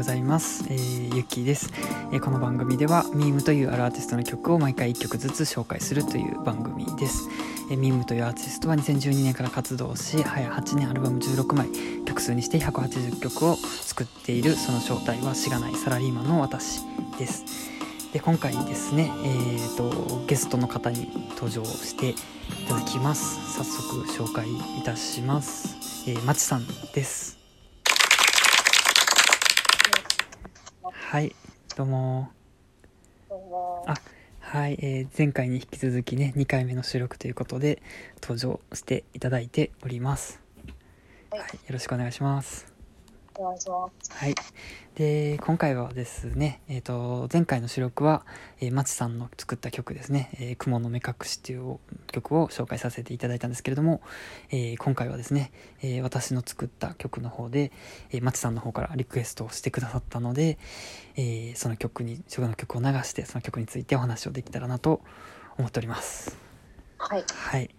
[0.00, 1.70] ございます、えー、ゆきです、
[2.10, 7.28] えー、この番組ではミームというあるアーティストの曲を毎回1曲ずつ紹介するという番組です、
[7.70, 11.68] えー、ミームというアーティストは2012年から活動し早8年アルバム16枚
[12.06, 16.80] 曲数にして180曲を作っているその正体はしがないサラリーマンの私
[17.18, 17.44] です。
[18.14, 22.14] で今回ですね、えーと、ゲストの方に登場してい
[22.66, 23.54] ただきます。
[23.54, 27.39] 早速紹介いたします、えー、まちさんです。
[31.10, 31.34] はい
[31.76, 32.30] どうも。
[33.28, 33.84] どうも。
[33.88, 33.96] あ
[34.38, 37.82] はい、えー、前回に引き続きね2回目の収録ということで
[38.22, 40.40] 登場していただいております、
[41.32, 42.69] はい、はい、よろしくお願いします
[43.40, 44.12] お願いします。
[44.12, 44.34] はい。
[44.94, 48.26] で、今回はですね、えっ、ー、と、前回の収録は、
[48.60, 51.78] えー、まちさんの作った曲ですね、えー、雲の目隠しっていう
[52.08, 54.02] 曲を紹介させていただいたんですけれども、
[54.50, 57.72] えー、今回はですね、えー、私の作った曲の方で、
[58.10, 60.58] えー、まちさんの方からリクエストをしてくださったので、
[61.16, 65.00] えー、その曲に、その曲を流して、その曲についてお話をできたらなと
[65.56, 66.36] 思っております。
[66.98, 67.24] はい。
[67.34, 67.74] はい。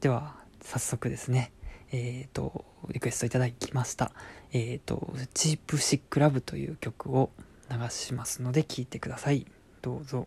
[0.00, 1.52] では、早速ですね、
[1.90, 4.12] えっ、ー、と、リクエストいただきました。
[4.52, 7.30] えっ、ー、と、チープシックラブという曲を
[7.70, 9.46] 流しますので聴いてください。
[9.82, 10.26] どうぞ。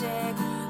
[0.00, 0.61] magic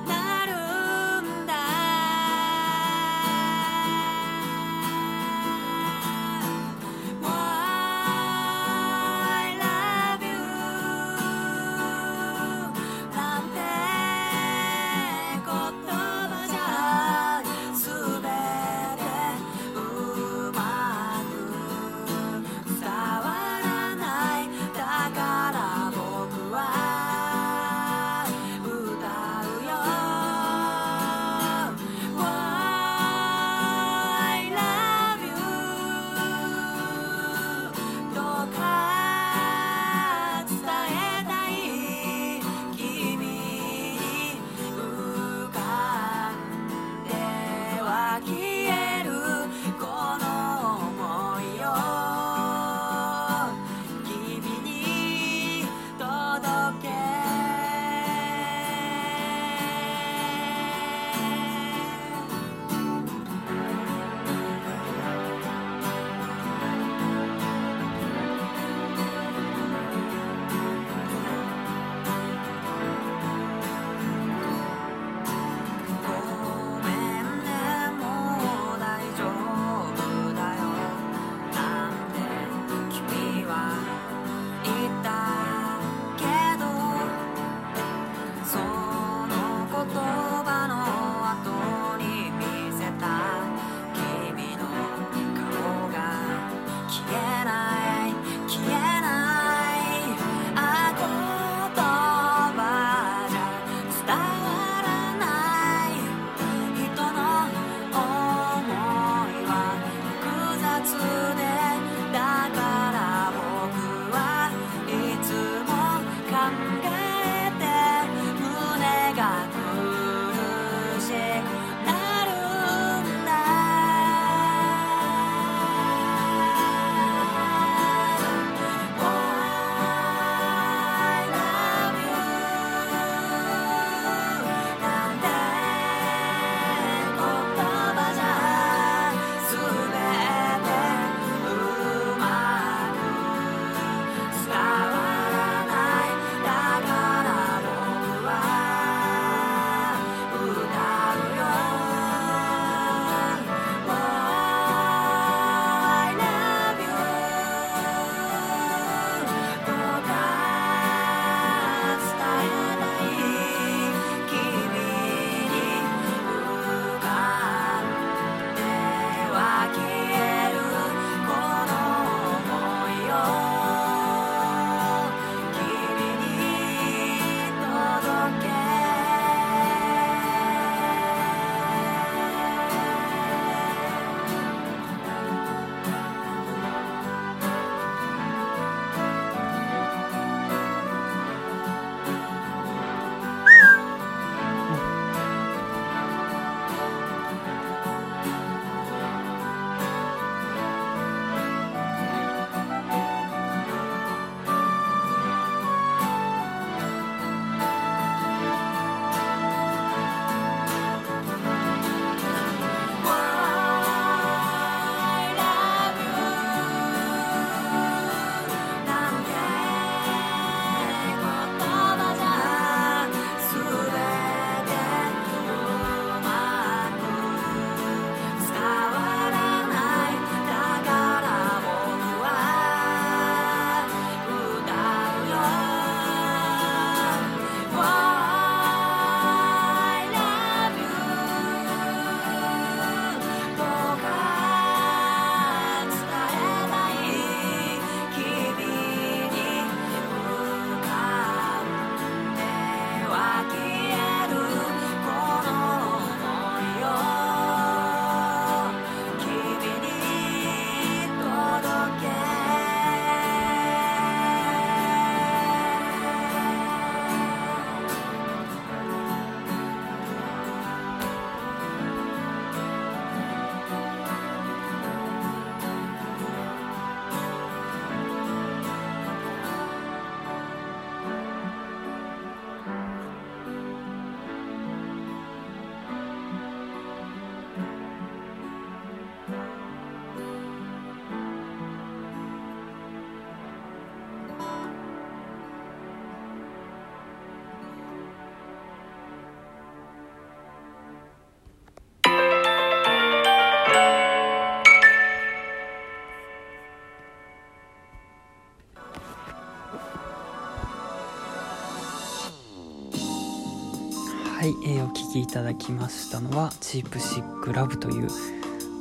[314.43, 318.09] はい、えー、お聴きいただきましたのは「チープシックラブ」という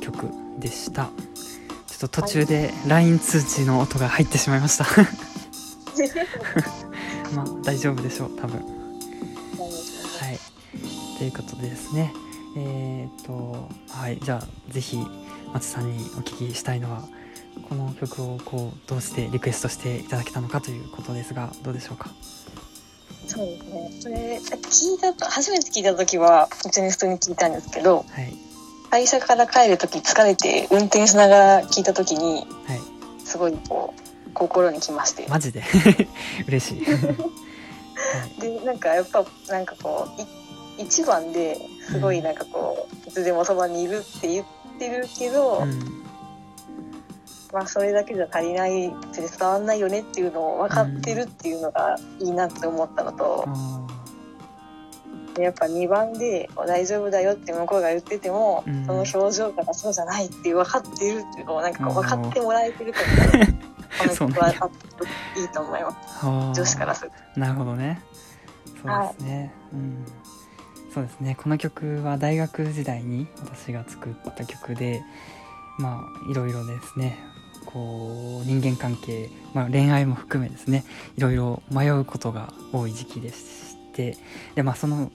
[0.00, 0.26] 曲
[0.58, 1.08] でした。
[1.86, 4.84] ちょっと途中で LINE 通知の音が入ってしまいました。
[7.32, 8.58] まあ大丈夫でしょう多分。
[8.58, 8.64] は
[10.32, 10.40] い。
[11.18, 12.12] ということでですね。
[12.56, 15.06] えっ、とはいじゃあ是非
[15.52, 17.04] 松さんにお聞きしたいのは
[17.68, 22.10] この曲をこうどうしてリクエストしていただけたのかということですがどうでしょうか？
[23.32, 23.58] そうで
[24.00, 24.40] すね。
[24.40, 28.32] それ聞いた初めて聞いた時は普通に普通に聞いたんですけど、はい、
[28.90, 35.26] 会社から帰る時疲れて運転しながら聞いた時に、はい、すごいこう心にきまして。
[35.28, 35.62] マジで？
[36.46, 36.84] 嬉しい、
[38.40, 44.46] でなんかやっぱなんかこう一番ですごいなんかこう、うん、いつでもそばにいるって言っ
[44.78, 46.01] てるけど、うん
[47.52, 48.94] まあ、それだけじゃ足りない伝
[49.40, 53.46] わんないよねっていうのを分かってるっていうのがいいなって思ったのと、
[55.36, 63.46] うん、やっぱ2番で「大丈夫だよ」って向こうが言ってても、うん、その表情からそうじゃないって分かってるっていうのをなんかこう分かってもらえてるから
[64.16, 64.48] この曲は
[65.36, 66.26] いいと思います。
[66.26, 67.40] 女子からすると。
[67.40, 68.02] なるほどね。
[68.82, 70.06] そうですね、はい、うん。
[70.94, 71.36] そうですね。
[71.38, 75.02] この曲は大学時代に私が作った曲で
[75.78, 77.18] まあいろいろですね
[77.66, 80.84] こう人間関係、まあ、恋愛も含めですね
[81.16, 84.16] いろいろ迷うことが多い時期でして
[84.54, 85.10] でまあその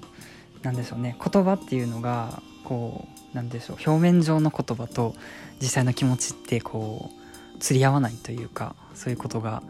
[0.63, 5.15] なんでしょうね言葉っていうのがこうなんでしょう表面上の言葉と
[5.61, 7.11] 実際の気持ちってこ
[7.55, 9.63] う釣り合わないというかそういうことが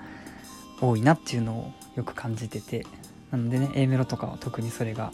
[0.81, 2.85] 多いなっていうのをよく感じてて
[3.31, 5.11] なのでね A メロとかは特にそれが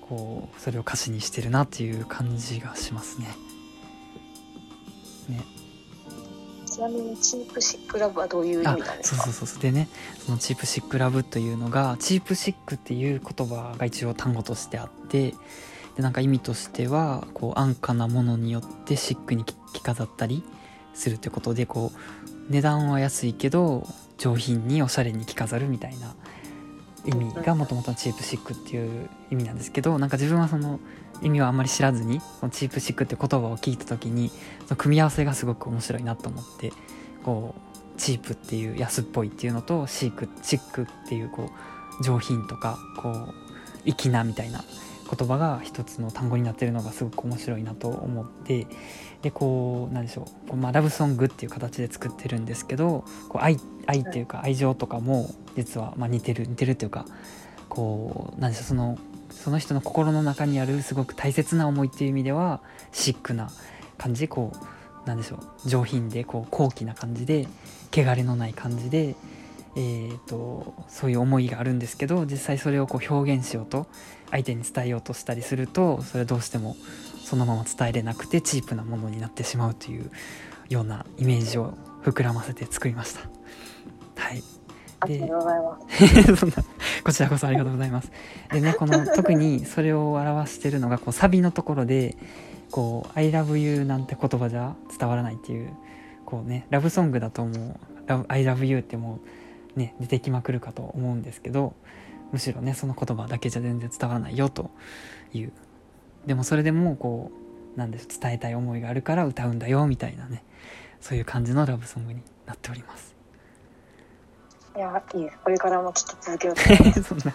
[0.00, 3.26] こうそれを歌詞にしてるなっていう感じがしますね。
[5.28, 5.40] ね
[6.76, 9.22] ちなみにチープシックラブはどういう意味なんですか？
[9.22, 15.32] そうそうそうでねそのチープシックラブというのがチープシックっていう言葉が一応単語としてあって
[15.96, 20.44] でなんか意味としてはこう安価なものによってシックに着飾ったり
[20.92, 23.86] するってことでこう値段は安いけど
[24.18, 26.14] 上品におしゃれに着飾るみたいな
[27.06, 30.78] 意味がもともとチープシックっていう意味なんですけどなんか自分はその
[31.22, 34.30] 意味はあんまり知らずにこのチープシックって言葉を聞いた時に
[34.66, 36.72] その組み合わせがすごく面白いなと思って
[37.24, 41.50] こうチープっていう安っぽいっていうのとシークシックっていうこ
[42.00, 44.64] う上品とかこう粋なみたいな
[45.08, 48.66] 言葉が一つの単語になってるのがすごく面白いなと思って
[49.22, 57.06] でこうなんでしょうこう、まあ、ラブソングっていう形で作ってるんですけどこう愛愛っていうか愛情とかも実はまあ似てる似てるっていうか
[57.68, 58.98] こうなんでしょうその
[59.42, 62.60] その人の心の中にあるすごく大切な思いっていう意味では
[62.92, 63.50] シックな
[63.98, 67.46] 感じこうなんでしょう上品でこう高貴な感じで
[67.92, 69.14] 汚れのない感じで、
[69.76, 73.86] えーと、そういう思いがあるんですけど実際それをこう表現しようと
[74.30, 76.76] 相手に伝えようとしたりするとそれどうしても
[77.24, 80.10] そのまま伝えれなくてチープなものになってしまうという
[80.68, 83.20] ようなイメージを膨らませて作りました。
[84.16, 84.42] はい。
[85.00, 86.36] ありがとうございます。
[86.36, 86.56] そんな
[87.06, 88.10] こちらこそありがとうございます。
[88.50, 92.16] でね この特にそれを表してるのがこうサビのところで
[92.72, 95.70] こう「I love you」なんて言葉じゃ伝わらないっていう
[96.24, 97.76] こうねラブソングだと思う
[98.26, 99.20] 「I love you」っても
[99.76, 101.74] うね出てきまくるかと思うんですけど
[102.32, 104.72] むしろねその言葉だけじゃ全然伝わらないよと
[105.32, 105.52] いう。
[106.26, 107.30] でもそれでもこ
[107.76, 110.42] うなんです伝えたい思いがあるから歌うんだよみたいなね
[111.00, 113.15] そういう感じのラブソングになっております
[114.76, 117.02] いやいいですこれからも聞き続けようと思います。
[117.08, 117.34] そんな。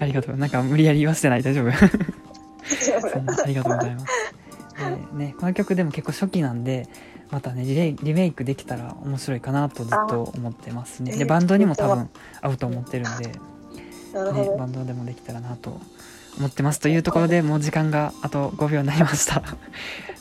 [0.00, 0.36] ありがとう。
[0.36, 1.42] なんか無理やり言わせてない。
[1.42, 1.70] 大丈夫。
[1.72, 3.36] そんな。
[3.42, 4.06] ありがとうございます。
[5.12, 6.88] でねこの曲でも結構初期なんで
[7.30, 11.16] またねリリメイクできたら面白いかなとずっと思ってますね。
[11.16, 12.08] でバンドにも多分
[12.40, 13.34] 合うと思ってるんで、ね、
[14.58, 15.78] バンドでもできたらなと
[16.38, 16.80] 思ってます。
[16.80, 19.42] というところでもう時間があと5秒になりました。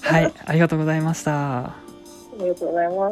[0.02, 0.34] はい。
[0.46, 1.66] ありがとうございました。
[1.68, 1.76] あ
[2.40, 3.12] りがとうございます